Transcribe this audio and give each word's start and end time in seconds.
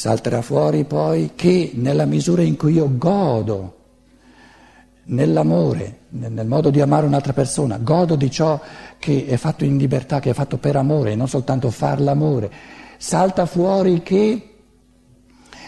salterà 0.00 0.40
fuori 0.40 0.84
poi 0.84 1.32
che 1.34 1.72
nella 1.74 2.06
misura 2.06 2.40
in 2.40 2.56
cui 2.56 2.72
io 2.72 2.88
godo 2.96 3.76
nell'amore, 5.04 5.98
nel 6.08 6.46
modo 6.46 6.70
di 6.70 6.80
amare 6.80 7.04
un'altra 7.04 7.34
persona, 7.34 7.76
godo 7.76 8.16
di 8.16 8.30
ciò 8.30 8.58
che 8.98 9.26
è 9.26 9.36
fatto 9.36 9.66
in 9.66 9.76
libertà, 9.76 10.18
che 10.18 10.30
è 10.30 10.32
fatto 10.32 10.56
per 10.56 10.76
amore, 10.76 11.14
non 11.16 11.28
soltanto 11.28 11.68
far 11.68 12.00
l'amore, 12.00 12.50
salta 12.96 13.44
fuori 13.44 14.00
che 14.00 14.54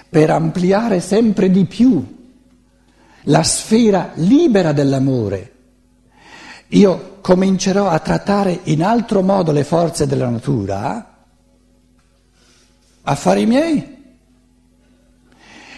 per 0.08 0.30
ampliare 0.30 1.00
sempre 1.00 1.50
di 1.50 1.66
più 1.66 2.30
la 3.24 3.42
sfera 3.42 4.12
libera 4.14 4.72
dell'amore, 4.72 5.52
io 6.68 7.18
comincerò 7.20 7.86
a 7.86 7.98
trattare 7.98 8.60
in 8.62 8.82
altro 8.82 9.20
modo 9.20 9.52
le 9.52 9.64
forze 9.64 10.06
della 10.06 10.30
natura, 10.30 11.18
affari 13.02 13.44
miei. 13.44 14.00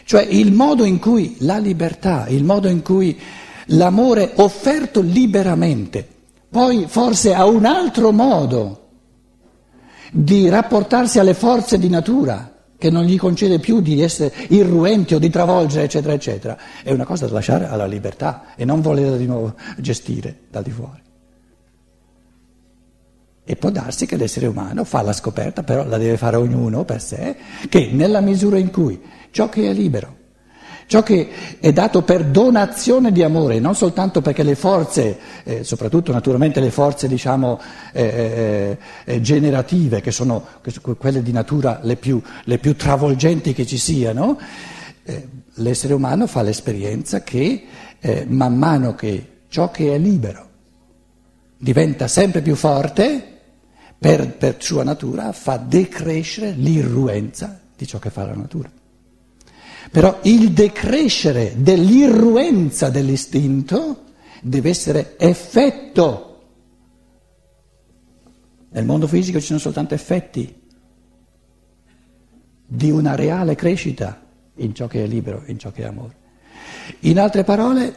Cioè 0.05 0.23
il 0.23 0.53
modo 0.53 0.85
in 0.85 0.99
cui 0.99 1.37
la 1.41 1.59
libertà, 1.59 2.27
il 2.29 2.45
modo 2.45 2.69
in 2.69 2.83
cui 2.83 3.19
l'amore 3.69 4.33
offerto 4.37 5.01
liberamente, 5.01 6.07
poi 6.49 6.85
forse 6.87 7.35
ha 7.35 7.47
un 7.47 7.65
altro 7.65 8.13
modo 8.13 8.81
di 10.13 10.49
rapportarsi 10.49 11.19
alle 11.19 11.35
forze 11.35 11.79
di 11.79 11.89
natura 11.89 12.55
che 12.77 12.91
non 12.91 13.05
gli 13.05 13.17
concede 13.17 13.59
più 13.59 13.81
di 13.81 14.03
essere 14.03 14.33
irruenti 14.49 15.15
o 15.15 15.19
di 15.19 15.31
travolgere, 15.31 15.85
eccetera, 15.85 16.13
eccetera, 16.13 16.59
è 16.83 16.93
una 16.93 17.05
cosa 17.05 17.27
da 17.27 17.33
lasciare 17.33 17.67
alla 17.67 17.87
libertà 17.87 18.55
e 18.57 18.65
non 18.67 18.83
volerla 18.83 19.17
di 19.17 19.27
nuovo 19.27 19.55
gestire 19.79 20.41
da 20.51 20.61
di 20.61 20.71
fuori. 20.71 21.03
E 23.47 23.57
può 23.57 23.71
darsi 23.71 24.07
che 24.07 24.17
l'essere 24.17 24.47
umano 24.47 24.85
fa 24.85 25.03
la 25.03 25.13
scoperta, 25.13 25.63
però 25.63 25.87
la 25.87 25.99
deve 25.99 26.17
fare 26.17 26.37
ognuno 26.37 26.85
per 26.85 27.01
sé, 27.01 27.37
che 27.69 27.91
nella 27.93 28.21
misura 28.21 28.59
in 28.59 28.71
cui 28.71 29.01
ciò 29.35 29.49
che 29.49 29.69
è 29.69 29.73
libero 29.73 30.23
Ciò 30.87 31.03
che 31.03 31.29
è 31.61 31.73
dato 31.73 32.03
per 32.03 32.25
donazione 32.25 33.11
di 33.11 33.23
amore, 33.23 33.59
non 33.59 33.75
soltanto 33.75 34.21
perché 34.21 34.43
le 34.43 34.55
forze, 34.55 35.19
eh, 35.43 35.65
soprattutto 35.65 36.13
naturalmente 36.13 36.61
le 36.61 36.71
forze 36.71 37.09
diciamo, 37.09 37.59
eh, 37.93 38.03
eh, 38.03 38.79
eh 39.05 39.21
generative, 39.23 40.03
che 40.03 40.11
sono 40.11 40.45
quelle 40.99 41.23
di 41.23 41.33
natura 41.33 41.81
le 41.83 41.97
più, 41.97 42.21
le 42.45 42.59
più 42.59 42.77
travolgenti 42.77 43.55
che 43.55 43.65
ci 43.65 43.79
siano, 43.79 44.39
eh, 45.05 45.29
l'essere 45.55 45.95
umano 45.95 46.27
fa 46.27 46.43
l'esperienza 46.43 47.23
che 47.23 47.65
eh, 47.99 48.27
man 48.29 48.55
mano 48.57 48.95
che 48.95 49.29
ciò 49.49 49.71
che 49.71 49.95
è 49.95 49.99
libero 49.99 50.49
diventa 51.57 52.09
sempre 52.09 52.43
più 52.43 52.55
forte, 52.57 53.31
per, 53.99 54.37
per 54.37 54.57
sua 54.59 54.85
natura 54.85 55.33
fa 55.33 55.57
decrescere 55.57 56.51
l'irruenza 56.51 57.59
di 57.75 57.87
ciò 57.87 57.99
che 57.99 58.11
fa 58.11 58.27
la 58.27 58.35
natura. 58.35 58.71
Però 59.91 60.19
il 60.23 60.53
decrescere 60.53 61.55
dell'irruenza 61.57 62.91
dell'istinto 62.91 64.05
deve 64.41 64.71
essere 64.71 65.17
effetto. 65.19 66.31
Nel 68.71 68.85
mondo 68.85 69.07
fisico 69.07 69.39
ci 69.41 69.47
sono 69.47 69.59
soltanto 69.59 69.95
effetti 69.95 70.63
di 72.67 72.91
una 72.91 73.15
reale 73.15 73.55
crescita 73.55 74.21
in 74.57 74.75
ciò 74.75 74.87
che 74.87 75.05
è 75.05 75.07
libero, 75.07 75.45
in 75.47 75.59
ciò 75.59 75.71
che 75.71 75.83
è 75.83 75.87
amore. 75.87 76.17
In 77.01 77.19
altre 77.19 77.45
parole, 77.45 77.95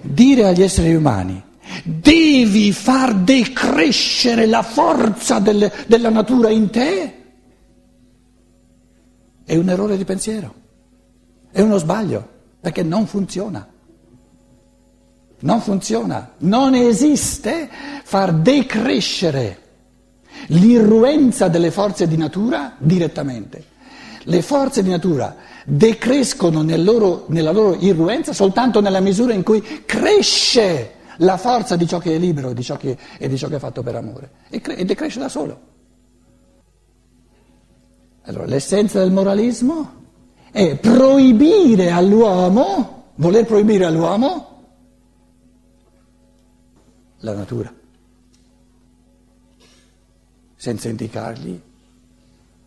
dire 0.00 0.46
agli 0.46 0.62
esseri 0.62 0.94
umani 0.94 1.42
devi 1.84 2.72
far 2.72 3.14
decrescere 3.14 4.46
la 4.46 4.62
forza 4.62 5.38
del, 5.38 5.70
della 5.86 6.10
natura 6.10 6.50
in 6.50 6.70
te 6.70 7.14
è 9.44 9.56
un 9.56 9.68
errore 9.68 9.96
di 9.96 10.04
pensiero. 10.04 10.57
È 11.50 11.60
uno 11.60 11.78
sbaglio, 11.78 12.28
perché 12.60 12.82
non 12.82 13.06
funziona. 13.06 13.66
Non 15.40 15.60
funziona, 15.60 16.32
non 16.38 16.74
esiste 16.74 17.68
far 18.02 18.34
decrescere 18.34 19.66
l'irruenza 20.48 21.48
delle 21.48 21.70
forze 21.70 22.08
di 22.08 22.16
natura 22.16 22.74
direttamente. 22.78 23.64
Le 24.22 24.42
forze 24.42 24.82
di 24.82 24.90
natura 24.90 25.36
decrescono 25.64 26.62
nel 26.62 26.82
loro, 26.82 27.26
nella 27.28 27.52
loro 27.52 27.76
irruenza 27.76 28.32
soltanto 28.32 28.80
nella 28.80 29.00
misura 29.00 29.32
in 29.32 29.42
cui 29.42 29.84
cresce 29.84 30.94
la 31.18 31.36
forza 31.36 31.76
di 31.76 31.86
ciò 31.86 31.98
che 31.98 32.14
è 32.14 32.18
libero 32.18 32.52
di 32.52 32.62
che, 32.62 32.98
e 33.18 33.28
di 33.28 33.38
ciò 33.38 33.48
che 33.48 33.56
è 33.56 33.60
fatto 33.60 33.82
per 33.82 33.94
amore. 33.94 34.30
E, 34.50 34.60
cre- 34.60 34.76
e 34.76 34.84
decresce 34.84 35.18
da 35.18 35.28
solo. 35.28 35.60
Allora, 38.22 38.44
l'essenza 38.44 38.98
del 38.98 39.10
moralismo 39.10 40.07
è 40.50 40.76
proibire 40.76 41.90
all'uomo, 41.90 43.12
voler 43.16 43.44
proibire 43.44 43.84
all'uomo 43.84 44.46
la 47.18 47.34
natura, 47.34 47.72
senza 50.54 50.88
indicargli 50.88 51.60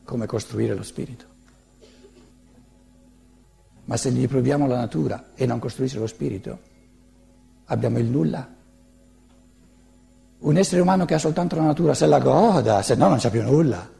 come 0.04 0.26
costruire 0.26 0.76
lo 0.76 0.84
spirito. 0.84 1.26
Ma 3.86 3.98
se 3.98 4.12
gli 4.12 4.28
proibiamo 4.28 4.68
la 4.68 4.78
natura 4.78 5.32
e 5.36 5.46
non 5.46 5.60
costruisce 5.60 5.98
lo 6.00 6.08
spirito, 6.08 6.60
abbiamo 7.66 8.00
il 8.00 8.06
nulla. 8.06 8.48
Un 10.40 10.58
essere 10.58 10.82
umano 10.82 11.06
che 11.06 11.14
ha 11.14 11.20
soltanto 11.20 11.56
la 11.56 11.64
natura 11.64 11.94
se 11.94 12.06
la 12.06 12.20
goda, 12.20 12.82
se 12.82 12.96
no 12.96 13.10
non 13.10 13.18
c'è 13.18 13.30
più 13.30 13.42
nulla. 13.42 14.00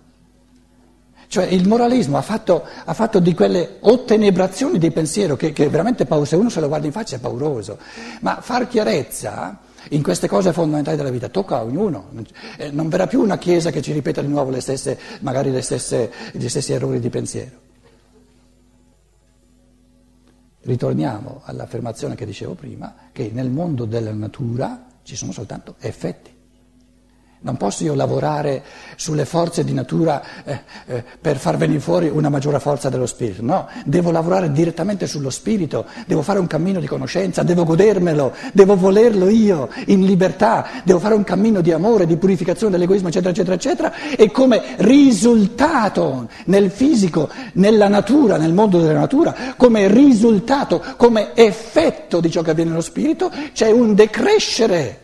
Cioè 1.32 1.46
il 1.46 1.66
moralismo 1.66 2.18
ha 2.18 2.22
fatto, 2.22 2.66
ha 2.84 2.94
fatto 2.94 3.20
di 3.22 3.34
quelle 3.34 3.78
ottenebrazioni 3.80 4.78
di 4.78 4.92
pensiero 4.92 5.38
che, 5.38 5.54
che 5.54 5.70
veramente 5.70 6.06
se 6.26 6.36
uno 6.36 6.50
se 6.50 6.60
lo 6.60 6.68
guarda 6.68 6.88
in 6.88 6.92
faccia 6.92 7.16
è 7.16 7.20
pauroso, 7.20 7.78
ma 8.20 8.42
far 8.42 8.68
chiarezza 8.68 9.58
in 9.92 10.04
queste 10.04 10.28
cose 10.28 10.52
fondamentali 10.52 10.98
della 10.98 11.10
vita 11.10 11.30
tocca 11.30 11.56
a 11.56 11.64
ognuno, 11.64 12.10
eh, 12.58 12.72
non 12.72 12.90
verrà 12.90 13.08
più 13.08 13.22
una 13.22 13.38
Chiesa 13.38 13.72
che 13.72 13.82
ci 13.82 13.94
ripeta 13.94 14.22
di 14.22 14.28
nuovo 14.28 14.50
le 14.50 14.60
stesse, 14.60 15.00
magari 15.22 15.52
le 15.52 15.62
stesse, 15.62 16.12
gli 16.34 16.50
stessi 16.50 16.74
errori 16.74 17.00
di 17.00 17.10
pensiero. 17.10 17.60
Ritorniamo 20.64 21.44
all'affermazione 21.46 22.16
che 22.16 22.26
dicevo 22.26 22.56
prima, 22.56 22.94
che 23.14 23.32
nel 23.34 23.50
mondo 23.50 23.86
della 23.86 24.12
natura 24.12 24.86
ci 25.04 25.16
sono 25.16 25.32
soltanto 25.32 25.76
effetti. 25.80 26.40
Non 27.44 27.58
posso 27.58 27.84
io 27.84 27.96
lavorare 27.96 28.62
sulle 28.96 29.26
forze 29.26 29.64
di 29.64 29.74
natura 29.74 30.22
eh, 30.44 30.62
eh, 30.86 31.04
per 31.20 31.38
far 31.38 31.58
venire 31.58 31.80
fuori 31.80 32.08
una 32.08 32.30
maggiore 32.30 32.60
forza 32.60 32.88
dello 32.90 33.08
spirito, 33.08 33.42
no, 33.42 33.68
devo 33.84 34.12
lavorare 34.12 34.52
direttamente 34.52 35.08
sullo 35.08 35.32
spirito, 35.32 35.88
devo 36.06 36.22
fare 36.22 36.38
un 36.38 36.46
cammino 36.46 36.80
di 36.80 36.86
conoscenza, 36.86 37.42
devo 37.42 37.64
godermelo, 37.64 38.36
devo 38.54 38.76
volerlo 38.76 39.28
io 39.28 39.70
in 39.88 40.06
libertà, 40.06 40.68
devo 40.84 41.00
fare 41.00 41.16
un 41.16 41.24
cammino 41.24 41.62
di 41.62 41.72
amore, 41.72 42.06
di 42.06 42.16
purificazione 42.16 42.74
dell'egoismo, 42.74 43.08
eccetera, 43.08 43.32
eccetera, 43.32 43.56
eccetera, 43.56 43.94
e 44.16 44.30
come 44.30 44.76
risultato 44.78 46.30
nel 46.46 46.70
fisico, 46.70 47.28
nella 47.54 47.88
natura, 47.88 48.38
nel 48.38 48.54
mondo 48.54 48.80
della 48.80 49.00
natura, 49.00 49.36
come 49.58 49.88
risultato, 49.88 50.80
come 50.96 51.32
effetto 51.34 52.20
di 52.20 52.30
ciò 52.30 52.44
che 52.44 52.52
avviene 52.52 52.70
nello 52.70 52.84
spirito, 52.84 53.32
c'è 53.52 53.72
un 53.72 53.96
decrescere 53.96 55.00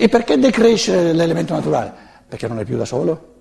e 0.00 0.08
perché 0.08 0.38
decrescere 0.38 1.12
l'elemento 1.12 1.54
naturale? 1.54 1.92
Perché 2.28 2.46
non 2.46 2.60
è 2.60 2.64
più 2.64 2.76
da 2.76 2.84
solo. 2.84 3.34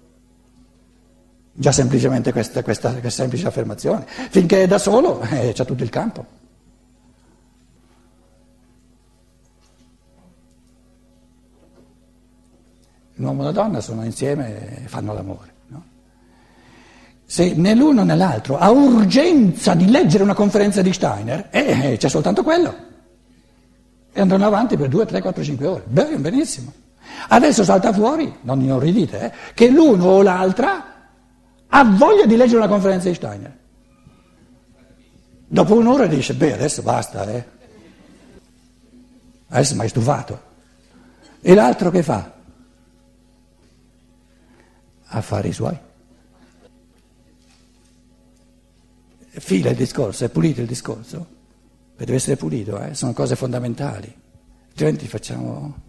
Già 1.54 1.72
semplicemente 1.72 2.32
questa, 2.32 2.64
questa, 2.64 2.94
questa 2.94 3.22
semplice 3.22 3.46
affermazione. 3.46 4.08
Finché 4.08 4.64
è 4.64 4.68
da 4.68 4.80
solo 4.80 5.22
eh, 5.30 5.52
c'è 5.54 5.66
tutto 5.66 5.84
il 5.84 5.90
campo. 5.92 6.26
L'uomo 13.18 13.44
e 13.44 13.46
la 13.46 13.52
donna 13.52 13.80
sono 13.80 14.04
insieme 14.04 14.84
e 14.84 14.88
fanno 14.88 15.14
l'amore. 15.14 15.54
No? 15.68 15.84
Se 17.24 17.54
né 17.54 17.76
l'uno 17.76 18.04
né 18.04 18.16
l'altro 18.16 18.58
ha 18.58 18.72
urgenza 18.72 19.76
di 19.76 19.92
leggere 19.92 20.24
una 20.24 20.34
conferenza 20.34 20.82
di 20.82 20.92
Steiner, 20.92 21.50
eh, 21.52 21.92
eh 21.92 21.98
c'è 21.98 22.10
soltanto 22.10 22.42
quello 22.42 22.87
e 24.18 24.22
andranno 24.22 24.48
avanti 24.48 24.76
per 24.78 24.88
2, 24.88 25.06
3, 25.06 25.22
4, 25.22 25.44
5 25.44 25.68
ore. 25.68 25.84
Bene, 25.86 26.18
benissimo. 26.18 26.74
Adesso 27.28 27.64
salta 27.64 27.94
fuori, 27.94 28.36
non 28.42 28.60
inorridite, 28.60 29.22
eh, 29.22 29.32
che 29.54 29.70
l'uno 29.70 30.06
o 30.06 30.22
l'altra 30.24 30.86
ha 31.68 31.84
voglia 31.84 32.26
di 32.26 32.36
leggere 32.36 32.58
una 32.58 32.68
conferenza 32.68 33.10
di 33.10 33.14
Steiner. 33.14 33.58
Dopo 35.46 35.76
un'ora 35.76 36.08
dice, 36.08 36.34
beh, 36.34 36.54
adesso 36.54 36.82
basta, 36.82 37.30
eh. 37.30 37.46
Adesso 39.50 39.76
mi 39.76 39.82
hai 39.82 39.90
stufato. 39.90 40.42
E 41.40 41.54
l'altro 41.54 41.92
che 41.92 42.02
fa? 42.02 42.34
Affari 45.10 45.54
suoi. 45.54 45.78
Fila 49.30 49.70
il 49.70 49.76
discorso, 49.76 50.26
è 50.26 50.30
pulito 50.30 50.62
il 50.62 50.68
discorso 50.68 51.36
deve 52.06 52.18
essere 52.18 52.36
pulito, 52.36 52.80
eh? 52.80 52.94
sono 52.94 53.14
cose 53.14 53.36
fondamentali, 53.36 54.14
altrimenti 54.70 55.08
facciamo... 55.08 55.86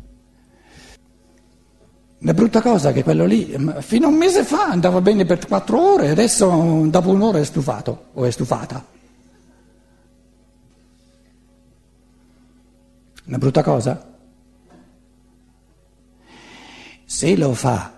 La 2.22 2.34
brutta 2.34 2.60
cosa 2.60 2.90
che 2.90 3.04
quello 3.04 3.24
lì, 3.26 3.56
fino 3.78 4.06
a 4.06 4.08
un 4.08 4.16
mese 4.16 4.42
fa 4.42 4.64
andava 4.70 5.00
bene 5.00 5.24
per 5.24 5.46
quattro 5.46 5.94
ore, 5.94 6.10
adesso 6.10 6.84
dopo 6.88 7.10
un'ora 7.10 7.38
è 7.38 7.44
stufato 7.44 8.06
o 8.14 8.24
è 8.24 8.30
stufata. 8.32 8.84
Una 13.26 13.38
brutta 13.38 13.62
cosa? 13.62 14.16
Se 17.04 17.36
lo 17.36 17.52
fa 17.54 17.92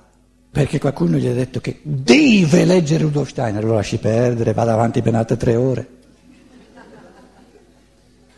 perché 0.51 0.81
qualcuno 0.81 1.17
gli 1.17 1.29
ha 1.29 1.33
detto 1.33 1.61
che 1.61 1.79
deve 1.83 2.65
leggere 2.65 3.05
Rudolf 3.05 3.31
Steiner, 3.31 3.65
lo 3.65 3.75
lasci 3.75 3.99
perdere, 3.99 4.53
vada 4.53 4.73
avanti 4.73 5.01
per 5.01 5.15
altre 5.15 5.37
tre 5.37 5.55
ore. 5.55 5.89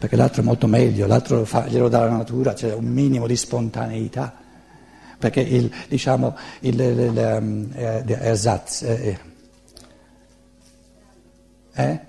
Perché 0.02 0.16
l'altro 0.16 0.42
è 0.42 0.44
molto 0.44 0.66
meglio, 0.66 1.06
l'altro 1.06 1.44
fa, 1.44 1.68
glielo 1.68 1.88
dà 1.88 2.00
la 2.00 2.10
natura, 2.10 2.54
c'è 2.54 2.74
un 2.74 2.86
minimo 2.86 3.28
di 3.28 3.36
spontaneità 3.36 4.34
perché 5.16 5.38
il, 5.38 5.72
diciamo, 5.86 6.36
il, 6.62 6.80
il, 6.80 6.98
il 6.98 7.38
um, 7.40 7.70
eh, 7.72 8.04
ersatz, 8.04 8.82
eh, 8.82 9.16
eh, 11.72 11.82
eh, 11.84 12.00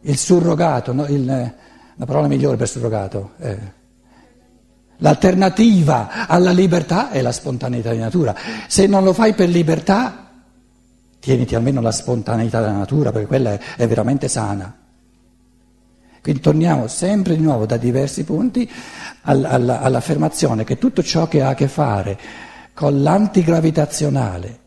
il 0.00 0.18
surrogato, 0.18 0.92
no? 0.92 1.06
la 1.08 2.04
parola 2.04 2.26
migliore 2.26 2.58
per 2.58 2.68
surrogato, 2.68 3.30
eh. 3.38 3.58
l'alternativa 4.98 6.26
alla 6.26 6.50
libertà 6.50 7.08
è 7.08 7.22
la 7.22 7.32
spontaneità 7.32 7.92
di 7.92 7.98
natura. 8.00 8.34
Se 8.68 8.86
non 8.86 9.02
lo 9.02 9.14
fai 9.14 9.32
per 9.32 9.48
libertà, 9.48 10.28
tieniti 11.20 11.54
almeno 11.54 11.80
la 11.80 11.90
spontaneità 11.90 12.60
della 12.60 12.72
natura, 12.72 13.12
perché 13.12 13.26
quella 13.26 13.54
è, 13.54 13.60
è 13.76 13.88
veramente 13.88 14.28
sana. 14.28 14.84
Quindi 16.26 16.42
torniamo 16.42 16.88
sempre 16.88 17.36
di 17.36 17.40
nuovo 17.40 17.66
da 17.66 17.76
diversi 17.76 18.24
punti 18.24 18.68
all'affermazione 19.22 20.64
che 20.64 20.76
tutto 20.76 21.00
ciò 21.04 21.28
che 21.28 21.40
ha 21.40 21.50
a 21.50 21.54
che 21.54 21.68
fare 21.68 22.18
con 22.74 23.00
l'antigravitazionale, 23.00 24.58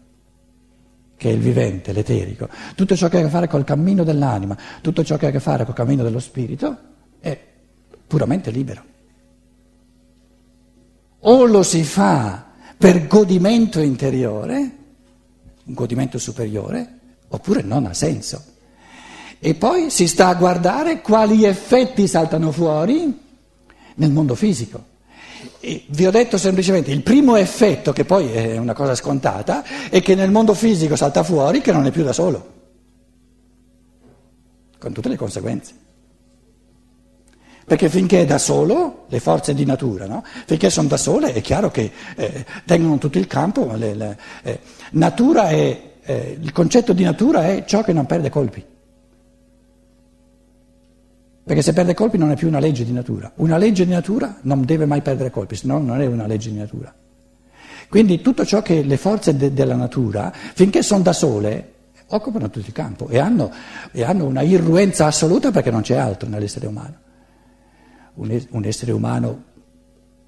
che 1.17 1.29
è 1.29 1.33
il 1.33 1.41
vivente, 1.41 1.91
l'eterico, 1.91 2.47
tutto 2.75 2.95
ciò 2.95 3.09
che 3.09 3.17
ha 3.17 3.19
a 3.19 3.23
che 3.23 3.29
fare 3.29 3.50
col 3.50 3.65
cammino 3.65 4.06
dell'anima, 4.06 4.57
tutto 4.79 5.03
ciò 5.03 5.17
che 5.17 5.25
ha 5.25 5.29
a 5.29 5.31
che 5.33 5.41
fare 5.41 5.65
col 5.65 5.73
cammino 5.73 6.01
dello 6.01 6.21
spirito, 6.21 6.77
è 7.19 7.38
puramente 8.07 8.51
libero. 8.51 8.83
O 11.19 11.44
lo 11.44 11.62
si 11.63 11.83
fa 11.83 12.51
per 12.77 13.05
godimento 13.05 13.81
interiore, 13.81 14.77
un 15.65 15.73
godimento 15.73 16.19
superiore, 16.19 17.00
oppure 17.27 17.62
non 17.63 17.85
ha 17.85 17.94
senso. 17.94 18.41
E 19.39 19.56
poi 19.56 19.89
si 19.89 20.07
sta 20.07 20.27
a 20.27 20.36
guardare 20.36 21.01
quali 21.01 21.45
effetti 21.45 22.07
saltano 22.07 22.51
fuori 22.51 23.18
nel 23.95 24.12
mondo 24.12 24.36
fisico. 24.36 24.83
E 25.62 25.86
vi 25.88 26.06
ho 26.06 26.12
detto 26.12 26.38
semplicemente 26.38 26.91
il 26.91 27.01
primo 27.01 27.38
effetto, 27.38 27.94
che 27.94 28.03
poi 28.03 28.31
è 28.31 28.57
una 28.57 28.74
cosa 28.74 28.95
scontata, 28.95 29.63
è 29.89 30.01
che 30.01 30.15
nel 30.15 30.31
mondo 30.31 30.53
fisico 30.53 30.97
salta 30.97 31.24
fuori 31.24 31.62
che 31.62 31.71
non 31.71 31.86
è 31.86 31.91
più 31.91 32.03
da 32.03 32.12
solo, 32.12 32.53
con 34.77 34.91
tutte 34.91 35.07
le 35.07 35.15
conseguenze. 35.15 35.74
Perché 37.63 37.88
finché 37.88 38.21
è 38.21 38.25
da 38.25 38.39
solo, 38.39 39.06
le 39.07 39.19
forze 39.19 39.53
di 39.53 39.63
natura, 39.63 40.06
no? 40.06 40.24
finché 40.47 40.69
sono 40.69 40.88
da 40.88 40.97
sole, 40.97 41.31
è 41.33 41.41
chiaro 41.41 41.69
che 41.69 41.91
eh, 42.15 42.45
tengono 42.65 42.97
tutto 42.97 43.19
il 43.19 43.27
campo. 43.27 43.71
Le, 43.75 43.94
le, 43.94 44.18
eh, 44.41 44.59
è, 44.91 45.81
eh, 46.01 46.38
il 46.41 46.51
concetto 46.51 46.94
di 46.94 47.03
natura 47.03 47.47
è 47.47 47.63
ciò 47.65 47.83
che 47.83 47.94
non 47.94 48.06
perde 48.06 48.30
colpi. 48.30 48.65
Perché 51.50 51.63
se 51.63 51.74
perde 51.74 51.96
colpi 51.96 52.19
non 52.19 52.30
è 52.30 52.36
più 52.36 52.48
una 52.48 52.60
legge 52.60 52.86
di 52.86 52.92
natura. 52.92 53.31
Una 53.38 53.57
legge 53.57 53.84
di 53.84 53.92
natura 53.92 54.38
non 54.42 54.63
deve 54.66 54.86
mai 54.86 55.01
perdere 55.01 55.31
colpi, 55.31 55.56
se 55.56 55.66
no 55.66 55.80
non 55.80 56.00
è 56.00 56.06
una 56.06 56.28
legge 56.28 56.51
di 56.51 56.57
natura. 56.57 56.94
Quindi 57.90 58.22
tutto 58.22 58.46
ciò 58.46 58.62
che 58.62 58.84
le 58.84 58.98
forze 58.98 59.36
de- 59.36 59.51
della 59.51 59.74
natura, 59.74 60.31
finché 60.31 60.84
sono 60.84 61.01
da 61.01 61.12
sole, 61.12 61.74
occupano 62.10 62.51
tutto 62.51 62.68
il 62.68 62.72
campo 62.72 63.07
e 63.07 63.18
hanno, 63.18 63.51
e 63.92 64.04
hanno, 64.04 64.25
una 64.25 64.44
irruenza 64.44 65.07
assoluta 65.07 65.50
perché 65.50 65.72
non 65.72 65.81
c'è 65.81 65.96
altro 65.96 66.30
nell'essere 66.30 66.68
umano. 66.68 66.98
Un, 68.13 68.30
es- 68.30 68.46
un 68.51 68.63
essere 68.66 68.92
umano 68.92 69.44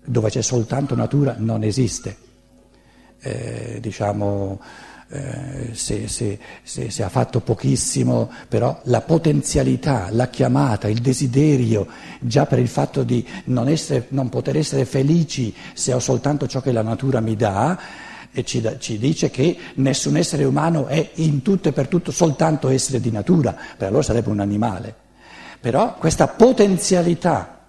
dove 0.03 0.31
c'è 0.31 0.41
soltanto 0.41 0.95
natura 0.95 1.35
non 1.37 1.61
esiste. 1.61 2.17
Eh, 3.19 3.77
diciamo 3.79 4.59
eh, 5.13 5.69
se, 5.73 6.07
se, 6.07 6.39
se, 6.63 6.89
se, 6.89 7.03
ha 7.03 7.09
fatto 7.09 7.41
pochissimo, 7.41 8.31
però 8.47 8.79
la 8.85 9.01
potenzialità, 9.01 10.07
la 10.11 10.29
chiamata, 10.29 10.87
il 10.87 11.01
desiderio, 11.01 11.85
già 12.19 12.45
per 12.45 12.59
il 12.59 12.69
fatto 12.69 13.03
di 13.03 13.25
non, 13.45 13.67
essere, 13.67 14.05
non 14.09 14.29
poter 14.29 14.55
essere 14.57 14.85
felici 14.85 15.53
se 15.73 15.93
ho 15.93 15.99
soltanto 15.99 16.47
ciò 16.47 16.61
che 16.61 16.71
la 16.71 16.81
natura 16.81 17.19
mi 17.19 17.35
dà, 17.35 17.77
e 18.33 18.45
ci, 18.45 18.65
ci, 18.79 18.97
dice 18.97 19.29
che 19.29 19.57
nessun 19.75 20.15
essere 20.15 20.45
umano 20.45 20.87
è 20.87 21.11
in 21.15 21.41
tutto 21.41 21.67
e 21.67 21.73
per 21.73 21.89
tutto 21.89 22.11
soltanto 22.11 22.69
essere 22.69 23.01
di 23.01 23.11
natura, 23.11 23.55
per 23.75 23.87
allora 23.89 24.03
sarebbe 24.03 24.29
un 24.29 24.39
animale. 24.39 24.95
Però 25.59 25.95
questa 25.95 26.27
potenzialità 26.27 27.60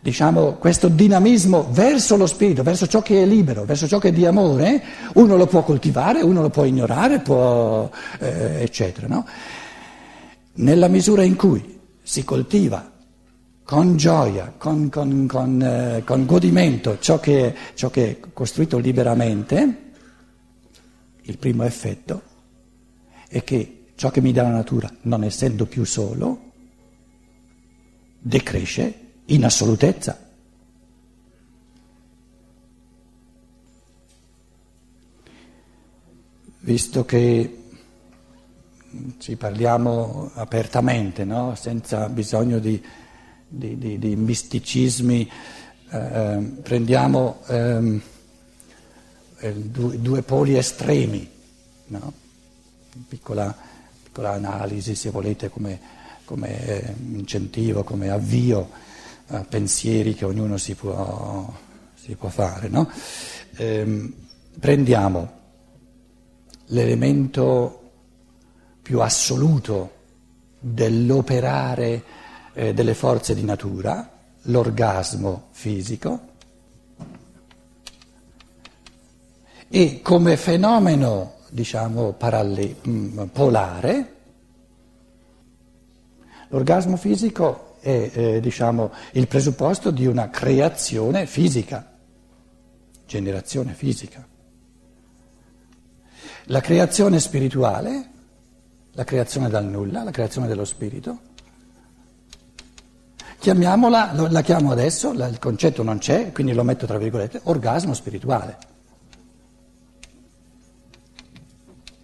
diciamo, 0.00 0.54
questo 0.54 0.88
dinamismo 0.88 1.68
verso 1.70 2.16
lo 2.16 2.26
spirito, 2.26 2.62
verso 2.62 2.86
ciò 2.86 3.02
che 3.02 3.22
è 3.22 3.26
libero, 3.26 3.64
verso 3.64 3.86
ciò 3.86 3.98
che 3.98 4.08
è 4.08 4.12
di 4.12 4.24
amore, 4.24 4.82
uno 5.14 5.36
lo 5.36 5.46
può 5.46 5.62
coltivare, 5.62 6.22
uno 6.22 6.40
lo 6.40 6.48
può 6.48 6.64
ignorare, 6.64 7.20
può, 7.20 7.88
eh, 8.18 8.62
eccetera. 8.62 9.06
No? 9.06 9.26
Nella 10.54 10.88
misura 10.88 11.22
in 11.22 11.36
cui 11.36 11.78
si 12.02 12.24
coltiva 12.24 12.90
con 13.62 13.96
gioia, 13.96 14.52
con, 14.56 14.88
con, 14.88 15.26
con, 15.28 15.62
eh, 15.62 16.02
con 16.04 16.26
godimento 16.26 16.98
ciò 16.98 17.20
che, 17.20 17.54
ciò 17.74 17.90
che 17.90 18.10
è 18.10 18.20
costruito 18.32 18.78
liberamente, 18.78 19.88
il 21.22 21.38
primo 21.38 21.62
effetto 21.62 22.22
è 23.28 23.44
che 23.44 23.84
ciò 23.94 24.10
che 24.10 24.20
mi 24.20 24.32
dà 24.32 24.42
la 24.42 24.48
natura, 24.48 24.90
non 25.02 25.22
essendo 25.22 25.66
più 25.66 25.84
solo, 25.84 26.48
decresce 28.18 29.09
in 29.30 29.44
assolutezza. 29.44 30.28
Visto 36.62 37.04
che 37.04 37.56
ci 39.18 39.36
parliamo 39.36 40.30
apertamente, 40.34 41.24
no? 41.24 41.54
senza 41.54 42.08
bisogno 42.08 42.58
di, 42.58 42.82
di, 43.46 43.78
di, 43.78 43.98
di 43.98 44.16
misticismi, 44.16 45.30
eh, 45.90 45.96
ehm, 45.96 46.60
prendiamo 46.62 47.40
eh, 47.46 48.00
due, 49.54 50.00
due, 50.00 50.22
poli 50.22 50.56
estremi, 50.56 51.28
no? 51.86 52.12
piccola, 53.08 53.56
piccola, 54.02 54.32
analisi 54.32 54.94
se 54.94 55.10
volete 55.10 55.48
come, 55.48 55.80
come 56.24 56.66
eh, 56.66 56.94
incentivo, 57.12 57.84
come 57.84 58.10
avvio 58.10 58.88
pensieri 59.48 60.14
che 60.14 60.24
ognuno 60.24 60.56
si 60.56 60.74
può, 60.74 61.52
si 61.94 62.14
può 62.16 62.28
fare. 62.28 62.68
No? 62.68 62.90
Ehm, 63.56 64.12
prendiamo 64.58 65.38
l'elemento 66.66 67.80
più 68.82 69.00
assoluto 69.00 69.98
dell'operare 70.58 72.04
eh, 72.52 72.74
delle 72.74 72.94
forze 72.94 73.34
di 73.34 73.44
natura, 73.44 74.10
l'orgasmo 74.42 75.48
fisico, 75.52 76.28
e 79.68 80.00
come 80.02 80.36
fenomeno, 80.36 81.34
diciamo, 81.50 82.12
paralle- 82.12 82.76
mm, 82.86 83.22
polare, 83.32 84.14
l'orgasmo 86.48 86.96
fisico 86.96 87.69
è 87.80 88.10
eh, 88.12 88.40
diciamo, 88.40 88.92
il 89.12 89.26
presupposto 89.26 89.90
di 89.90 90.06
una 90.06 90.28
creazione 90.28 91.26
fisica, 91.26 91.90
generazione 93.06 93.72
fisica. 93.72 94.26
La 96.44 96.60
creazione 96.60 97.18
spirituale, 97.18 98.10
la 98.92 99.04
creazione 99.04 99.48
dal 99.48 99.64
nulla, 99.64 100.02
la 100.02 100.10
creazione 100.10 100.46
dello 100.46 100.64
spirito, 100.64 101.20
chiamiamola, 103.38 104.28
la 104.28 104.42
chiamo 104.42 104.70
adesso, 104.70 105.12
il 105.12 105.38
concetto 105.38 105.82
non 105.82 105.98
c'è, 105.98 106.30
quindi 106.32 106.52
lo 106.52 106.62
metto 106.62 106.86
tra 106.86 106.98
virgolette, 106.98 107.40
orgasmo 107.44 107.94
spirituale, 107.94 108.58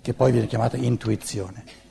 che 0.00 0.14
poi 0.14 0.32
viene 0.32 0.46
chiamata 0.46 0.76
intuizione. 0.76 1.84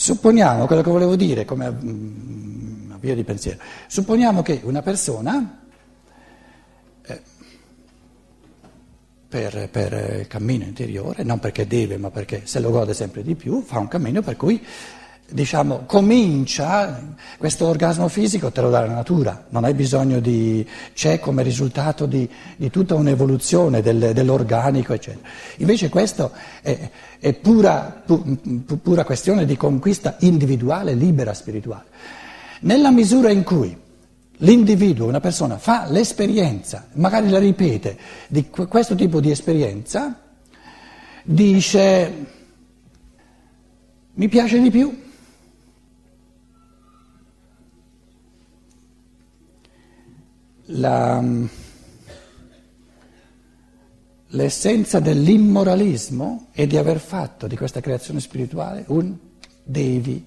Supponiamo, 0.00 0.64
quello 0.64 0.80
che 0.80 0.88
volevo 0.88 1.14
dire 1.14 1.44
come 1.44 1.70
mm, 1.70 2.94
via 3.00 3.14
di 3.14 3.22
pensiero, 3.22 3.58
supponiamo 3.86 4.40
che 4.40 4.62
una 4.64 4.80
persona 4.80 5.60
eh, 7.04 7.20
per, 9.28 9.68
per 9.70 10.26
cammino 10.26 10.64
interiore, 10.64 11.22
non 11.22 11.38
perché 11.38 11.66
deve 11.66 11.98
ma 11.98 12.10
perché 12.10 12.46
se 12.46 12.60
lo 12.60 12.70
gode 12.70 12.94
sempre 12.94 13.22
di 13.22 13.34
più, 13.34 13.60
fa 13.60 13.78
un 13.78 13.88
cammino 13.88 14.22
per 14.22 14.38
cui 14.38 14.64
diciamo, 15.30 15.84
comincia, 15.86 17.00
questo 17.38 17.66
orgasmo 17.66 18.08
fisico 18.08 18.50
te 18.50 18.60
lo 18.60 18.70
dà 18.70 18.80
la 18.80 18.94
natura, 18.94 19.46
non 19.50 19.64
hai 19.64 19.74
bisogno 19.74 20.20
di, 20.20 20.66
c'è 20.94 21.18
come 21.18 21.42
risultato 21.42 22.06
di, 22.06 22.28
di 22.56 22.70
tutta 22.70 22.94
un'evoluzione 22.94 23.80
del, 23.80 24.12
dell'organico, 24.12 24.92
eccetera. 24.92 25.28
Invece 25.58 25.88
questo 25.88 26.32
è, 26.62 26.90
è 27.18 27.32
pura, 27.34 28.02
pu, 28.04 28.38
pura 28.82 29.04
questione 29.04 29.44
di 29.44 29.56
conquista 29.56 30.16
individuale, 30.20 30.94
libera, 30.94 31.34
spirituale. 31.34 31.84
Nella 32.60 32.90
misura 32.90 33.30
in 33.30 33.42
cui 33.42 33.76
l'individuo, 34.38 35.06
una 35.06 35.20
persona, 35.20 35.58
fa 35.58 35.86
l'esperienza, 35.88 36.86
magari 36.94 37.28
la 37.28 37.38
ripete, 37.38 37.96
di 38.28 38.48
questo 38.48 38.94
tipo 38.94 39.20
di 39.20 39.30
esperienza, 39.30 40.18
dice 41.22 42.38
mi 44.14 44.28
piace 44.28 44.60
di 44.60 44.70
più 44.70 45.08
la, 50.80 51.22
l'essenza 54.28 54.98
dell'immoralismo 54.98 56.48
è 56.50 56.66
di 56.66 56.76
aver 56.76 56.98
fatto 56.98 57.46
di 57.46 57.56
questa 57.56 57.80
creazione 57.80 58.20
spirituale 58.20 58.84
un 58.88 59.16
devi. 59.62 60.26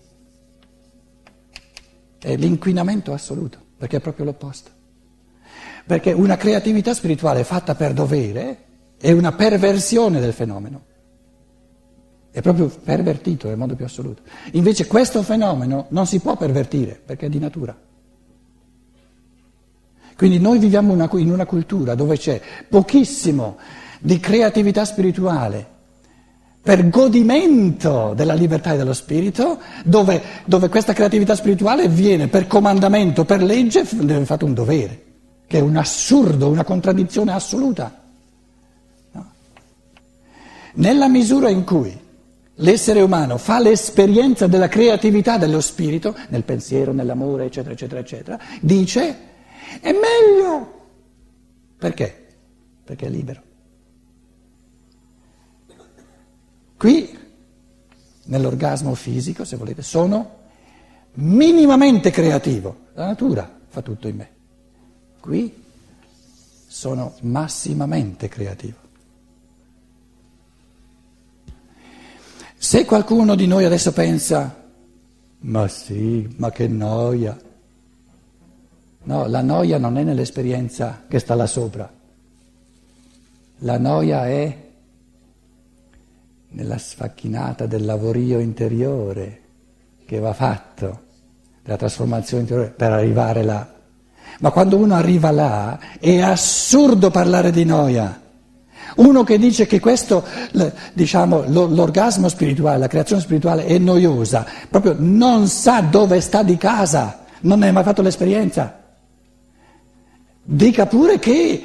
È 2.20 2.36
l'inquinamento 2.38 3.12
assoluto, 3.12 3.58
perché 3.78 3.98
è 3.98 4.00
proprio 4.00 4.26
l'opposto. 4.26 4.70
Perché 5.86 6.14
una 6.14 6.38
creatività 6.38 6.94
spirituale 6.94 7.44
fatta 7.44 7.76
per 7.76 7.92
dovere 7.92 8.64
è 8.98 9.12
una 9.12 9.34
perversione 9.34 10.22
del 10.22 10.32
fenomeno. 10.32 10.92
È 12.32 12.42
proprio 12.42 12.68
pervertito 12.68 13.48
nel 13.48 13.58
modo 13.58 13.76
più 13.76 13.84
assoluto. 13.84 14.22
Invece 14.54 14.88
questo 14.88 15.22
fenomeno 15.24 15.88
non 15.90 16.08
si 16.08 16.20
può 16.20 16.38
pervertire 16.38 17.00
perché 17.06 17.26
è 17.26 17.30
di 17.30 17.40
natura. 17.40 17.78
Quindi 20.24 20.40
noi 20.40 20.58
viviamo 20.58 20.94
una, 20.94 21.10
in 21.16 21.32
una 21.32 21.46
cultura 21.46 21.96
dove 21.96 22.18
c'è 22.18 22.40
pochissimo 22.70 23.58
di 24.00 24.22
creatività 24.22 24.86
spirituale 24.86 25.68
per 26.62 26.88
godimento 26.88 28.14
della 28.16 28.34
libertà 28.34 28.72
e 28.72 28.78
dello 28.78 28.94
spirito, 28.94 29.60
dove, 29.84 30.24
dove 30.46 30.70
questa 30.70 30.94
creatività 30.94 31.36
spirituale 31.36 31.90
viene 31.90 32.30
per 32.30 32.48
comandamento, 32.48 33.26
per 33.26 33.44
legge, 33.44 33.86
deve 33.92 34.24
fatto 34.24 34.46
un 34.46 34.54
dovere, 34.54 35.04
che 35.46 35.58
è 35.58 35.62
un 35.62 35.76
assurdo, 35.76 36.48
una 36.48 36.64
contraddizione 36.64 37.34
assoluta. 37.34 37.94
No. 39.12 39.32
Nella 40.76 41.10
misura 41.10 41.50
in 41.50 41.66
cui 41.66 42.00
l'essere 42.56 43.02
umano 43.02 43.38
fa 43.38 43.60
l'esperienza 43.60 44.48
della 44.48 44.70
creatività 44.70 45.38
dello 45.38 45.60
spirito, 45.60 46.16
nel 46.30 46.46
pensiero, 46.46 46.94
nell'amore, 46.94 47.44
eccetera, 47.44 47.74
eccetera, 47.74 48.00
eccetera, 48.00 48.40
dice 48.62 49.32
è 49.80 49.92
meglio. 49.92 50.82
Perché? 51.78 52.28
Perché 52.84 53.06
è 53.06 53.10
libero. 53.10 53.42
Qui, 56.78 57.18
nell'orgasmo 58.26 58.94
fisico, 58.94 59.46
se 59.46 59.56
volete, 59.56 59.82
sono 59.82 60.42
minimamente 61.14 62.12
creativo. 62.12 62.88
La 62.94 63.06
natura 63.06 63.60
fa 63.68 63.82
tutto 63.82 64.08
in 64.08 64.16
me. 64.16 64.30
Qui 65.20 65.64
sono 66.68 67.16
massimamente 67.22 68.28
creativo. 68.28 68.78
Se 72.58 72.86
qualcuno 72.86 73.36
di 73.36 73.46
noi 73.46 73.66
adesso 73.66 73.92
pensa, 73.92 74.64
ma 75.40 75.68
sì, 75.68 76.34
ma 76.38 76.50
che 76.50 76.68
noia, 76.68 77.38
No, 79.06 79.28
la 79.28 79.42
noia 79.42 79.78
non 79.78 79.98
è 79.98 80.04
nell'esperienza 80.04 81.04
che 81.08 81.20
sta 81.20 81.36
là 81.36 81.46
sopra. 81.46 81.92
La 83.60 83.78
noia 83.78 84.28
è 84.28 84.58
nella 86.50 86.78
sfacchinata 86.78 87.66
del 87.66 87.84
lavorio 87.84 88.40
interiore 88.40 89.42
che 90.06 90.20
va 90.20 90.34
fatto, 90.34 91.02
della 91.64 91.78
trasformazione 91.78 92.44
interiore 92.44 92.70
per 92.70 92.92
arrivare 92.92 93.44
là. 93.44 93.74
Ma 94.40 94.52
quando 94.52 94.78
uno 94.78 94.94
arriva 94.96 95.32
là 95.32 95.80
è 96.00 96.20
assurdo 96.20 97.12
parlare 97.12 97.52
di 97.52 97.66
noia. 97.66 98.22
Uno 98.96 99.24
che 99.24 99.38
dice 99.38 99.66
che 99.66 99.80
questo, 99.80 100.24
diciamo, 100.94 101.44
l'orgasmo 101.48 102.30
spirituale, 102.30 102.78
la 102.78 102.88
creazione 102.88 103.22
spirituale 103.22 103.66
è 103.66 103.78
noiosa, 103.80 104.46
proprio 104.70 104.96
non 104.98 105.48
sa 105.48 105.82
dove 105.82 106.22
sta 106.22 106.44
di 106.44 106.58
casa, 106.58 107.22
non 107.42 107.60
ne 107.60 107.70
ha 107.70 107.72
mai 107.72 107.84
fatto 107.84 108.02
l'esperienza. 108.02 108.82
Dica 110.46 110.88
pure 110.88 111.20
che 111.20 111.64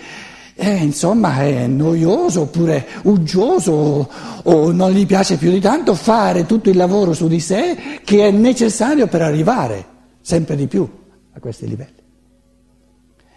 eh, 0.54 0.76
insomma 0.76 1.40
è 1.40 1.66
noioso 1.66 2.42
oppure 2.42 2.86
uggioso 3.02 3.72
o, 3.72 4.08
o 4.44 4.72
non 4.72 4.92
gli 4.92 5.06
piace 5.06 5.36
più 5.36 5.50
di 5.50 5.60
tanto 5.60 5.94
fare 5.94 6.46
tutto 6.46 6.70
il 6.70 6.76
lavoro 6.76 7.12
su 7.12 7.28
di 7.28 7.40
sé 7.40 8.00
che 8.04 8.26
è 8.26 8.30
necessario 8.30 9.06
per 9.06 9.22
arrivare 9.22 9.86
sempre 10.20 10.56
di 10.56 10.66
più 10.66 10.88
a 11.32 11.40
questi 11.40 11.66
livelli. 11.66 11.96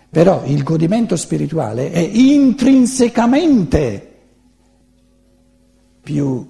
Però 0.09 0.43
il 0.45 0.63
godimento 0.63 1.15
spirituale 1.15 1.91
è 1.91 1.99
intrinsecamente 1.99 4.07
più 6.01 6.49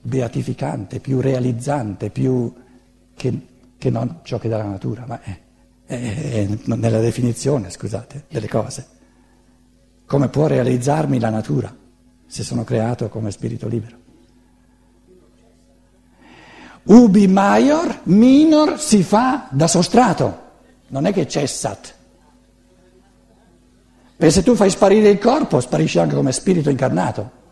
beatificante, 0.00 1.00
più 1.00 1.20
realizzante, 1.20 2.10
più 2.10 2.52
che, 3.14 3.32
che 3.76 3.90
non 3.90 4.20
ciò 4.22 4.38
che 4.38 4.48
dà 4.48 4.58
la 4.58 4.64
natura, 4.64 5.04
ma 5.06 5.20
è 5.22 5.38
eh, 5.86 6.58
nella 6.64 7.00
definizione, 7.00 7.70
scusate, 7.70 8.24
delle 8.28 8.48
cose. 8.48 8.86
Come 10.06 10.28
può 10.28 10.46
realizzarmi 10.46 11.18
la 11.18 11.30
natura 11.30 11.74
se 12.26 12.42
sono 12.42 12.64
creato 12.64 13.08
come 13.08 13.30
spirito 13.30 13.68
libero? 13.68 14.02
Ubi 16.84 17.26
maior, 17.28 18.00
minor 18.04 18.78
si 18.78 19.02
fa 19.02 19.48
da 19.50 19.66
sostrato, 19.66 20.42
non 20.88 21.06
è 21.06 21.12
che 21.12 21.26
cessat. 21.26 21.94
Perché 24.16 24.32
se 24.32 24.42
tu 24.42 24.54
fai 24.54 24.70
sparire 24.70 25.08
il 25.08 25.18
corpo, 25.18 25.60
sparisci 25.60 25.98
anche 25.98 26.14
come 26.14 26.32
spirito 26.32 26.70
incarnato. 26.70 27.42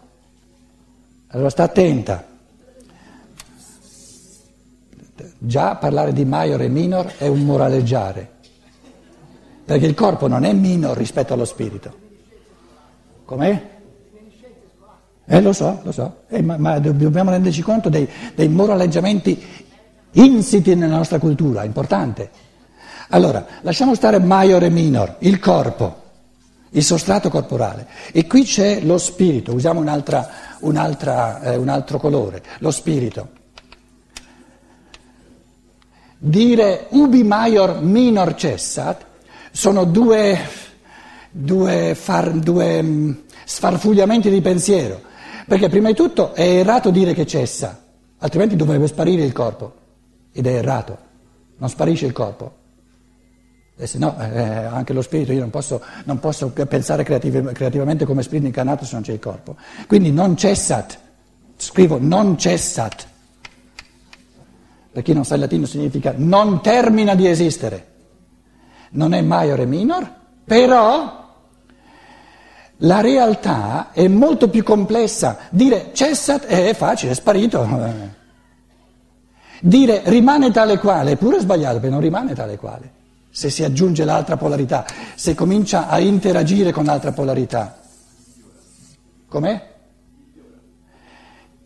Allora 1.28 1.48
sta 1.48 1.64
attenta. 1.64 2.31
Già 5.44 5.74
parlare 5.74 6.12
di 6.12 6.24
maior 6.24 6.62
e 6.62 6.68
minor 6.68 7.14
è 7.18 7.26
un 7.26 7.40
moraleggiare, 7.40 8.30
perché 9.64 9.86
il 9.86 9.94
corpo 9.94 10.28
non 10.28 10.44
è 10.44 10.52
minor 10.52 10.96
rispetto 10.96 11.32
allo 11.32 11.44
spirito. 11.44 11.92
Com'è? 13.24 13.70
Eh, 15.24 15.40
lo 15.40 15.52
so, 15.52 15.80
lo 15.82 15.90
so, 15.90 16.18
eh, 16.28 16.42
ma, 16.42 16.56
ma, 16.58 16.78
dobbiamo 16.78 17.30
renderci 17.30 17.60
conto 17.60 17.88
dei, 17.88 18.08
dei 18.36 18.46
moraleggiamenti 18.46 19.42
insiti 20.12 20.76
nella 20.76 20.94
nostra 20.94 21.18
cultura, 21.18 21.64
importante. 21.64 22.30
Allora, 23.08 23.44
lasciamo 23.62 23.96
stare 23.96 24.20
maior 24.20 24.62
e 24.62 24.70
minor, 24.70 25.16
il 25.20 25.40
corpo, 25.40 26.02
il 26.70 26.84
sostrato 26.84 27.30
corporale. 27.30 27.88
E 28.12 28.28
qui 28.28 28.44
c'è 28.44 28.80
lo 28.82 28.96
spirito, 28.96 29.52
usiamo 29.52 29.80
un'altra, 29.80 30.28
un'altra, 30.60 31.40
eh, 31.40 31.56
un 31.56 31.68
altro 31.68 31.98
colore, 31.98 32.44
lo 32.58 32.70
spirito. 32.70 33.40
Dire 36.24 36.86
ubi 36.90 37.24
maior 37.24 37.82
minor 37.82 38.34
cessat 38.36 39.04
sono 39.50 39.82
due, 39.82 40.38
due, 41.28 41.96
far, 41.96 42.30
due 42.30 42.80
mm, 42.80 43.12
sfarfugliamenti 43.44 44.30
di 44.30 44.40
pensiero, 44.40 45.00
perché 45.48 45.68
prima 45.68 45.88
di 45.88 45.96
tutto 45.96 46.32
è 46.32 46.42
errato 46.42 46.90
dire 46.90 47.12
che 47.12 47.26
cessa, 47.26 47.82
altrimenti 48.18 48.54
dovrebbe 48.54 48.86
sparire 48.86 49.24
il 49.24 49.32
corpo, 49.32 49.72
ed 50.30 50.46
è 50.46 50.52
errato, 50.52 50.96
non 51.56 51.68
sparisce 51.68 52.06
il 52.06 52.12
corpo. 52.12 52.52
E 53.76 53.88
se 53.88 53.98
no, 53.98 54.16
eh, 54.20 54.42
anche 54.42 54.92
lo 54.92 55.02
spirito, 55.02 55.32
io 55.32 55.40
non 55.40 55.50
posso, 55.50 55.82
non 56.04 56.20
posso 56.20 56.50
pensare 56.50 57.02
creativ- 57.02 57.50
creativamente 57.50 58.04
come 58.04 58.22
spirito 58.22 58.46
incarnato 58.46 58.84
se 58.84 58.94
non 58.94 59.02
c'è 59.02 59.12
il 59.12 59.18
corpo. 59.18 59.56
Quindi 59.88 60.12
non 60.12 60.36
cessat, 60.36 60.96
scrivo 61.56 61.98
non 62.00 62.38
cessat 62.38 63.10
per 64.92 65.02
chi 65.02 65.14
non 65.14 65.24
sa 65.24 65.34
il 65.34 65.40
latino 65.40 65.64
significa 65.64 66.12
non 66.16 66.60
termina 66.60 67.14
di 67.14 67.26
esistere. 67.26 67.86
Non 68.90 69.14
è 69.14 69.22
maior 69.22 69.60
e 69.60 69.66
minor, 69.66 70.14
però 70.44 71.20
la 72.76 73.00
realtà 73.00 73.90
è 73.92 74.06
molto 74.06 74.48
più 74.50 74.62
complessa. 74.62 75.38
Dire 75.48 75.90
cessat 75.94 76.44
è 76.44 76.74
facile, 76.74 77.12
è 77.12 77.14
sparito. 77.14 77.66
Dire 79.64 80.02
rimane 80.06 80.50
tale 80.50 80.78
quale 80.78 81.12
è 81.12 81.16
pure 81.16 81.40
sbagliato, 81.40 81.74
perché 81.74 81.88
non 81.88 82.00
rimane 82.00 82.34
tale 82.34 82.58
quale. 82.58 83.00
Se 83.30 83.48
si 83.48 83.64
aggiunge 83.64 84.04
l'altra 84.04 84.36
polarità, 84.36 84.84
se 85.14 85.34
comincia 85.34 85.88
a 85.88 86.00
interagire 86.00 86.70
con 86.70 86.84
l'altra 86.84 87.12
polarità. 87.12 87.78
Com'è? 89.26 89.70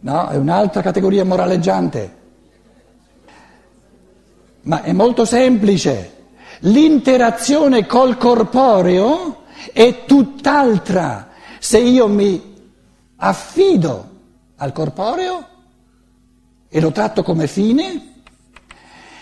No, 0.00 0.28
è 0.28 0.36
un'altra 0.36 0.82
categoria 0.82 1.24
moraleggiante. 1.24 2.24
Ma 4.66 4.82
è 4.82 4.92
molto 4.92 5.24
semplice. 5.24 6.12
L'interazione 6.60 7.86
col 7.86 8.16
corporeo 8.16 9.44
è 9.72 10.04
tutt'altra. 10.06 11.28
Se 11.58 11.78
io 11.78 12.08
mi 12.08 12.54
affido 13.16 14.08
al 14.56 14.72
corporeo 14.72 15.46
e 16.68 16.80
lo 16.80 16.90
tratto 16.90 17.22
come 17.22 17.46
fine 17.46 18.14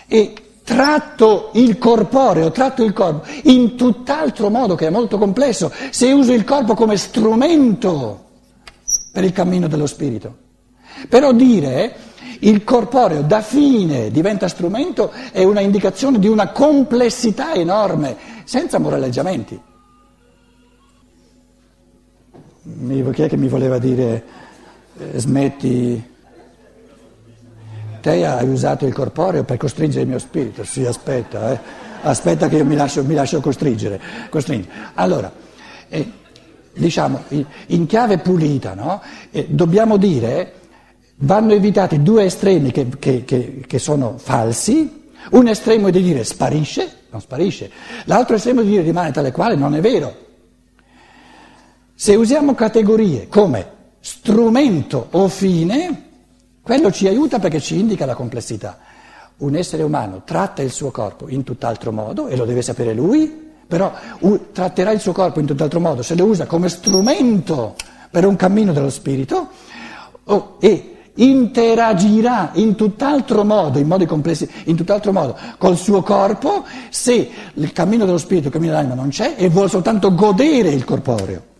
e 0.07 0.33
tratto 0.63 1.51
il 1.53 1.77
corporeo, 1.77 2.51
tratto 2.51 2.83
il 2.83 2.93
corpo 2.93 3.27
in 3.43 3.75
tutt'altro 3.75 4.49
modo 4.49 4.73
che 4.73 4.87
è 4.87 4.89
molto 4.89 5.19
complesso, 5.19 5.71
se 5.91 6.11
uso 6.11 6.33
il 6.33 6.43
corpo 6.43 6.73
come 6.73 6.97
strumento 6.97 8.23
per 9.11 9.23
il 9.23 9.31
cammino 9.31 9.67
dello 9.67 9.85
spirito. 9.85 10.37
Però 11.07 11.31
dire 11.33 12.04
il 12.41 12.63
corporeo 12.63 13.21
da 13.21 13.41
fine 13.41 14.11
diventa 14.11 14.47
strumento 14.47 15.11
è 15.31 15.43
una 15.43 15.61
indicazione 15.61 16.19
di 16.19 16.27
una 16.27 16.49
complessità 16.49 17.53
enorme, 17.53 18.15
senza 18.43 18.79
moraleggiamenti. 18.79 19.59
Chi 22.63 23.21
è 23.21 23.27
che 23.27 23.37
mi 23.37 23.47
voleva 23.47 23.77
dire 23.77 24.23
eh, 24.97 25.19
smetti? 25.19 26.13
Te 28.01 28.25
hai 28.25 28.47
usato 28.47 28.85
il 28.85 28.93
corporeo 28.93 29.43
per 29.43 29.57
costringere 29.57 30.03
il 30.03 30.09
mio 30.09 30.19
spirito. 30.19 30.63
Sì, 30.63 30.85
aspetta, 30.85 31.51
eh. 31.51 31.59
aspetta 32.01 32.47
che 32.47 32.57
io 32.57 32.65
mi 32.65 32.75
lascio, 32.75 33.03
mi 33.03 33.15
lascio 33.15 33.39
costringere, 33.39 33.99
costringere. 34.29 34.73
Allora, 34.93 35.31
eh, 35.89 36.11
diciamo, 36.73 37.23
in 37.67 37.85
chiave 37.85 38.17
pulita, 38.19 38.73
no? 38.73 39.01
eh, 39.31 39.47
dobbiamo 39.49 39.97
dire, 39.97 40.53
vanno 41.17 41.53
evitati 41.53 42.01
due 42.01 42.25
estremi 42.25 42.71
che, 42.71 42.87
che, 42.99 43.23
che, 43.23 43.63
che 43.65 43.79
sono 43.79 44.17
falsi, 44.17 45.03
un 45.31 45.47
estremo 45.47 45.87
è 45.87 45.91
di 45.91 46.03
dire 46.03 46.23
sparisce, 46.23 47.03
non 47.09 47.21
sparisce, 47.21 47.71
l'altro 48.05 48.35
estremo 48.35 48.61
è 48.61 48.63
di 48.63 48.71
dire 48.71 48.83
rimane 48.83 49.11
tale 49.11 49.31
quale, 49.31 49.55
non 49.55 49.73
è 49.75 49.81
vero. 49.81 50.23
Se 51.95 52.13
usiamo 52.15 52.53
categorie 52.53 53.27
come 53.27 53.73
strumento 53.99 55.07
o 55.11 55.27
fine, 55.27 56.03
quello 56.61 56.91
ci 56.91 57.07
aiuta 57.07 57.39
perché 57.39 57.59
ci 57.59 57.79
indica 57.79 58.05
la 58.05 58.15
complessità. 58.15 58.79
Un 59.37 59.55
essere 59.55 59.83
umano 59.83 60.23
tratta 60.23 60.61
il 60.61 60.71
suo 60.71 60.91
corpo 60.91 61.29
in 61.29 61.43
tutt'altro 61.43 61.91
modo 61.91 62.27
e 62.27 62.35
lo 62.35 62.45
deve 62.45 62.61
sapere 62.61 62.93
lui, 62.93 63.43
però 63.67 63.91
uh, 64.19 64.51
tratterà 64.51 64.91
il 64.91 64.99
suo 64.99 65.11
corpo 65.11 65.39
in 65.39 65.45
tutt'altro 65.45 65.79
modo 65.79 66.03
se 66.03 66.15
lo 66.15 66.25
usa 66.25 66.45
come 66.45 66.69
strumento 66.69 67.75
per 68.11 68.25
un 68.25 68.35
cammino 68.35 68.71
dello 68.71 68.89
spirito 68.89 69.49
oh, 70.25 70.57
e 70.59 70.94
interagirà 71.15 72.51
in 72.53 72.75
tutt'altro 72.75 73.43
modo, 73.43 73.79
in 73.79 73.87
modi 73.87 74.05
complessi, 74.05 74.49
in 74.65 74.75
tutt'altro 74.75 75.11
modo 75.11 75.37
col 75.57 75.77
suo 75.77 76.01
corpo 76.01 76.65
se 76.89 77.29
il 77.53 77.71
cammino 77.71 78.05
dello 78.05 78.17
spirito, 78.17 78.47
il 78.47 78.53
cammino 78.53 78.71
dell'anima 78.71 78.95
non 78.95 79.09
c'è 79.09 79.35
e 79.37 79.49
vuole 79.49 79.69
soltanto 79.69 80.13
godere 80.13 80.69
il 80.69 80.83
corporeo. 80.83 81.53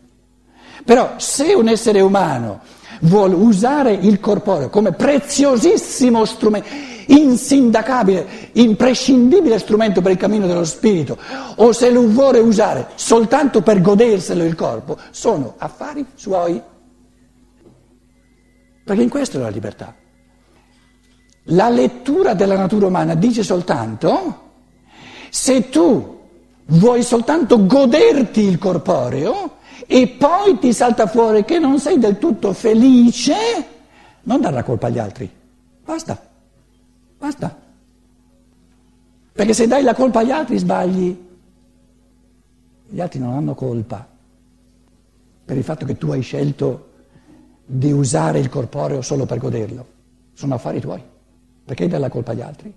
Però 0.84 1.14
se 1.18 1.54
un 1.54 1.68
essere 1.68 2.02
umano 2.02 2.62
vuole 3.02 3.34
usare 3.36 3.92
il 3.94 4.20
corporeo 4.20 4.70
come 4.70 4.92
preziosissimo 4.92 6.26
strumento, 6.26 6.68
insindacabile, 7.08 8.28
imprescindibile 8.54 9.60
strumento 9.60 10.02
per 10.02 10.12
il 10.12 10.18
cammino 10.18 10.48
dello 10.48 10.66
spirito, 10.66 11.18
o 11.56 11.72
se 11.72 11.90
lo 11.90 12.08
vuole 12.08 12.40
usare 12.40 12.90
soltanto 12.96 13.62
per 13.62 13.82
goderselo 13.82 14.44
il 14.44 14.56
corpo, 14.56 14.98
sono 15.12 15.56
affari 15.58 16.06
suoi. 16.16 16.62
Perché 18.86 19.02
in 19.02 19.10
questo 19.10 19.38
è 19.38 19.42
la 19.42 19.50
libertà. 19.50 19.94
La 21.50 21.70
lettura 21.70 22.36
della 22.36 22.56
natura 22.56 22.86
umana 22.86 23.16
dice 23.16 23.44
soltanto 23.44 24.44
se 25.30 25.70
tu 25.70 26.20
vuoi 26.68 27.04
soltanto 27.04 27.66
goderti 27.66 28.42
il 28.42 28.58
corporeo, 28.58 29.58
e 29.88 30.08
poi 30.08 30.58
ti 30.60 30.72
salta 30.72 31.08
fuori 31.08 31.44
che 31.44 31.60
non 31.60 31.80
sei 31.80 32.00
del 32.00 32.18
tutto 32.18 32.54
felice, 32.54 33.36
non 34.24 34.40
dare 34.40 34.56
la 34.56 34.64
colpa 34.64 34.88
agli 34.88 35.00
altri. 35.00 35.30
Basta, 35.84 36.20
basta. 37.18 37.60
Perché 39.34 39.54
se 39.54 39.68
dai 39.68 39.84
la 39.84 39.94
colpa 39.94 40.20
agli 40.20 40.32
altri 40.32 40.58
sbagli. 40.58 41.24
Gli 42.88 43.02
altri 43.02 43.20
non 43.20 43.34
hanno 43.34 43.56
colpa 43.56 44.08
per 45.44 45.58
il 45.58 45.64
fatto 45.64 45.86
che 45.86 45.98
tu 45.98 46.12
hai 46.12 46.22
scelto 46.22 46.94
di 47.66 47.92
usare 47.92 48.40
il 48.40 48.50
corporeo 48.50 49.02
solo 49.02 49.26
per 49.26 49.40
goderlo. 49.40 49.86
Sono 50.34 50.56
affari 50.56 50.80
tuoi. 50.80 51.02
Perché 51.66 51.88
dai 51.88 52.00
la 52.00 52.10
colpa 52.10 52.32
agli 52.32 52.42
altri? 52.42 52.74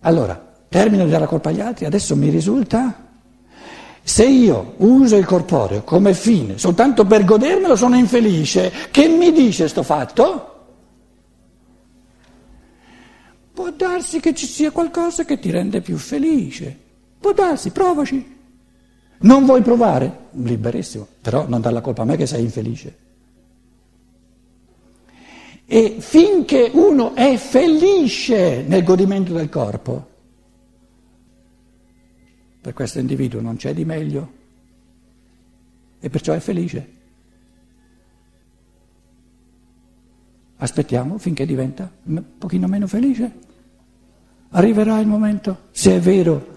Allora, 0.00 0.54
termino 0.68 1.04
di 1.04 1.10
dare 1.10 1.22
la 1.22 1.28
colpa 1.28 1.48
agli 1.48 1.60
altri, 1.60 1.86
adesso 1.86 2.14
mi 2.14 2.28
risulta 2.28 3.04
se 4.02 4.24
io 4.24 4.74
uso 4.76 5.16
il 5.16 5.24
corporeo 5.24 5.82
come 5.82 6.14
fine 6.14 6.58
soltanto 6.58 7.04
per 7.06 7.24
godermelo 7.24 7.74
sono 7.74 7.96
infelice, 7.96 8.70
che 8.92 9.08
mi 9.08 9.32
dice 9.32 9.66
sto 9.66 9.82
fatto? 9.82 10.52
Può 13.52 13.70
darsi 13.70 14.20
che 14.20 14.34
ci 14.34 14.46
sia 14.46 14.70
qualcosa 14.70 15.24
che 15.24 15.38
ti 15.38 15.50
rende 15.50 15.80
più 15.80 15.96
felice. 15.96 16.78
Può 17.18 17.32
darsi, 17.32 17.70
provaci. 17.70 18.36
Non 19.20 19.46
vuoi 19.46 19.62
provare? 19.62 20.26
Liberissimo, 20.32 21.08
però 21.22 21.48
non 21.48 21.62
dar 21.62 21.72
la 21.72 21.80
colpa 21.80 22.02
a 22.02 22.04
me 22.04 22.16
che 22.16 22.26
sei 22.26 22.42
infelice. 22.42 23.05
E 25.66 25.96
finché 25.98 26.70
uno 26.72 27.14
è 27.14 27.36
felice 27.36 28.62
nel 28.62 28.84
godimento 28.84 29.32
del 29.32 29.48
corpo, 29.48 30.14
per 32.60 32.72
questo 32.72 33.00
individuo 33.00 33.40
non 33.40 33.56
c'è 33.56 33.74
di 33.74 33.84
meglio 33.84 34.32
e 35.98 36.08
perciò 36.08 36.32
è 36.34 36.38
felice. 36.38 36.94
Aspettiamo 40.58 41.18
finché 41.18 41.44
diventa 41.44 41.90
un 42.04 42.22
pochino 42.38 42.66
meno 42.68 42.86
felice. 42.86 43.32
Arriverà 44.50 44.98
il 45.00 45.06
momento, 45.06 45.64
se 45.72 45.96
è 45.96 46.00
vero 46.00 46.54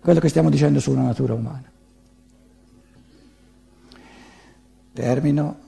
quello 0.00 0.20
che 0.20 0.28
stiamo 0.28 0.50
dicendo 0.50 0.80
sulla 0.80 1.02
natura 1.02 1.34
umana. 1.34 1.70
Termino. 4.92 5.61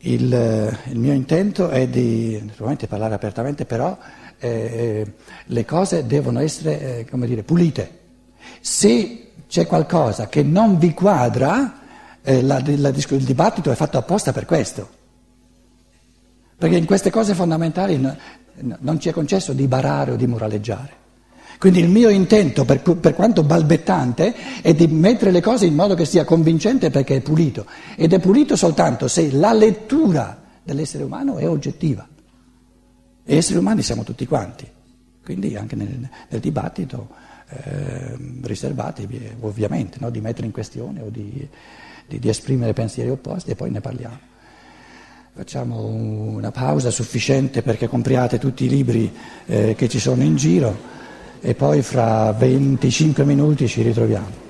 Il, 0.00 0.78
il 0.90 0.98
mio 0.98 1.12
intento 1.12 1.68
è 1.70 1.88
di 1.88 2.50
parlare 2.86 3.14
apertamente, 3.14 3.64
però 3.64 3.98
eh, 4.38 5.14
le 5.44 5.64
cose 5.64 6.06
devono 6.06 6.40
essere, 6.40 7.00
eh, 7.00 7.26
dire, 7.26 7.42
pulite. 7.42 7.98
Se 8.60 9.30
c'è 9.48 9.66
qualcosa 9.66 10.28
che 10.28 10.42
non 10.42 10.78
vi 10.78 10.94
quadra, 10.94 11.80
eh, 12.22 12.42
la, 12.42 12.62
la, 12.64 12.88
il 12.90 13.24
dibattito 13.24 13.70
è 13.70 13.74
fatto 13.74 13.98
apposta 13.98 14.32
per 14.32 14.44
questo. 14.44 14.88
Perché 16.56 16.76
in 16.76 16.86
queste 16.86 17.10
cose 17.10 17.34
fondamentali 17.34 17.98
no, 17.98 18.16
non 18.80 19.00
ci 19.00 19.08
è 19.08 19.12
concesso 19.12 19.52
di 19.52 19.66
barare 19.66 20.12
o 20.12 20.16
di 20.16 20.26
moraleggiare. 20.26 21.06
Quindi 21.58 21.80
il 21.80 21.88
mio 21.88 22.08
intento, 22.08 22.64
per, 22.64 22.80
per, 22.80 23.14
quanto 23.14 23.42
balbettante, 23.42 24.62
è 24.62 24.72
di 24.74 24.86
mettere 24.86 25.32
le 25.32 25.40
cose 25.40 25.66
in 25.66 25.74
modo 25.74 25.94
che 25.94 26.04
sia 26.04 26.24
convincente 26.24 26.88
perché 26.90 27.16
è 27.16 27.20
pulito. 27.20 27.66
Ed 27.96 28.12
è 28.12 28.20
pulito 28.20 28.54
soltanto 28.54 29.08
se 29.08 29.32
la 29.32 29.52
lettura 29.52 30.40
dell'essere 30.62 31.02
umano 31.02 31.36
è 31.36 31.48
oggettiva. 31.48 32.06
E 33.24 33.36
esseri 33.36 33.58
umani 33.58 33.82
siamo 33.82 34.04
tutti 34.04 34.24
quanti. 34.24 34.66
Quindi 35.24 35.56
anche 35.56 35.74
nel, 35.74 36.08
nel 36.28 36.40
dibattito 36.40 37.08
eh, 37.48 38.16
riservati 38.42 39.08
ovviamente, 39.40 39.98
no? 40.00 40.10
di 40.10 40.20
mettere 40.20 40.46
in 40.46 40.52
questione 40.52 41.00
o 41.00 41.08
di, 41.10 41.46
di, 42.06 42.18
di 42.20 42.28
esprimere 42.28 42.72
pensieri 42.72 43.10
opposti 43.10 43.50
e 43.50 43.56
poi 43.56 43.70
ne 43.70 43.80
parliamo. 43.80 44.18
Facciamo 45.34 45.84
una 45.84 46.52
pausa 46.52 46.90
sufficiente 46.90 47.62
perché 47.62 47.88
compriate 47.88 48.38
tutti 48.38 48.64
i 48.64 48.68
libri 48.68 49.12
eh, 49.46 49.74
che 49.76 49.88
ci 49.88 49.98
sono 49.98 50.22
in 50.22 50.36
giro 50.36 50.96
e 51.40 51.54
poi 51.54 51.82
fra 51.82 52.32
25 52.32 53.24
minuti 53.24 53.68
ci 53.68 53.82
ritroviamo. 53.82 54.47